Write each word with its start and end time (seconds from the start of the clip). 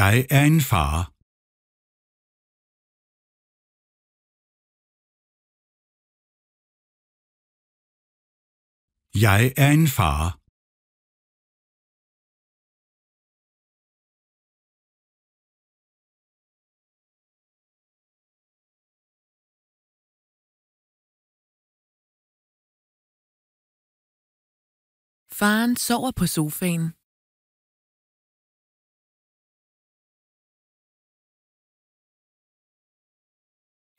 Jeg 0.00 0.26
er 0.30 0.44
en 0.50 0.60
far. 0.70 0.96
Jeg 9.26 9.42
er 9.64 9.70
en 9.76 9.86
far. 9.98 10.24
Faren 25.38 25.76
sover 25.76 26.12
på 26.18 26.26
sofaen. 26.26 27.03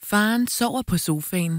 Faren 0.09 0.47
sover 0.47 0.83
på 0.91 0.97
sofaen. 1.07 1.55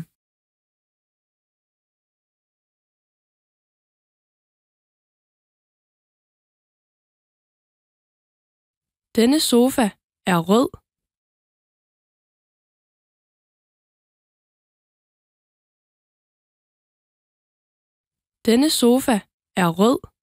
Denne 9.18 9.40
sofa 9.50 9.86
er 10.32 10.38
rød. 10.50 10.70
Denne 18.46 18.70
sofa 18.80 19.16
er 19.62 19.68
rød. 19.80 20.15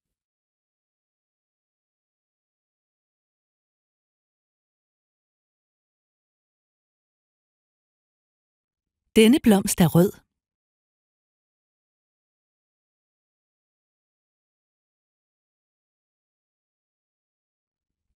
Denne 9.15 9.39
blomst 9.45 9.79
er 9.85 9.89
rød. 9.95 10.11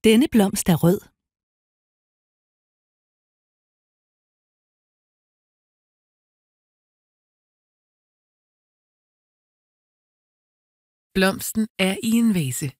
Denne 0.04 0.26
blomst 0.34 0.68
er 0.68 0.78
rød. 0.84 0.98
Blomsten 11.14 11.64
er 11.78 11.94
i 12.08 12.12
en 12.22 12.34
vase. 12.34 12.77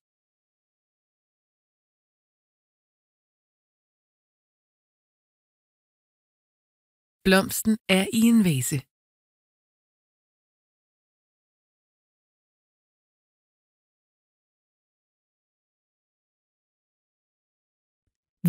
Blomsten 7.28 7.76
er 7.88 8.06
i 8.18 8.20
en 8.32 8.40
vase. 8.44 8.78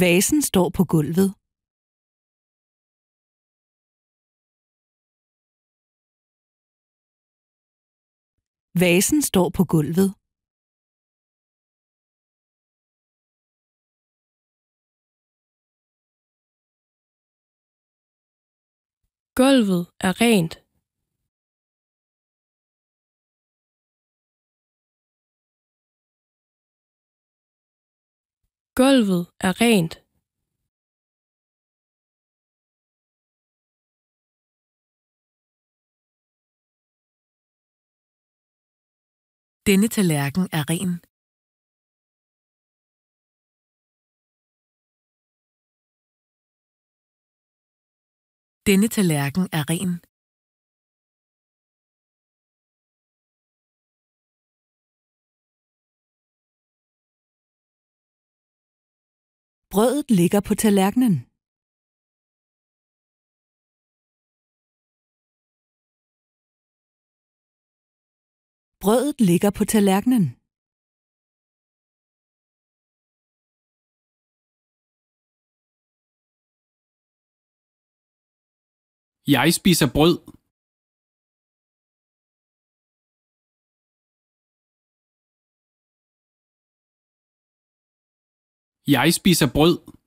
Vasen 0.04 0.42
står 0.42 0.70
på 0.78 0.84
gulvet. 0.94 1.30
Vasen 8.82 9.22
står 9.22 9.50
på 9.58 9.64
gulvet. 9.74 10.19
Gulvet 19.40 19.88
er 20.08 20.14
rent. 20.22 20.54
Gulvet 28.80 29.24
er 29.48 29.54
rent. 29.62 29.94
Denne 39.68 39.88
tallerken 39.88 40.46
er 40.52 40.64
ren. 40.70 41.09
Denne 48.70 48.88
tallerken 48.88 49.46
er 49.58 49.64
ren. 49.70 49.94
Brødet 59.72 60.12
ligger 60.12 60.42
på 60.48 60.54
tallerkenen. 60.56 61.16
Brødet 68.82 69.22
ligger 69.30 69.52
på 69.58 69.66
tallerkenen. 69.66 70.39
Jeg 79.38 79.54
spiser 79.54 79.88
brød. 79.96 80.16
Jeg 88.88 89.14
spiser 89.14 89.48
brød. 89.56 89.99